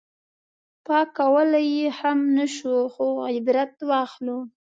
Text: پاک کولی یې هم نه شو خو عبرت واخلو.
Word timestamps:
پاک 0.85 1.07
کولی 1.17 1.65
یې 1.75 1.87
هم 1.99 2.19
نه 2.37 2.45
شو 2.55 2.75
خو 2.93 3.07
عبرت 3.33 3.73
واخلو. 3.89 4.39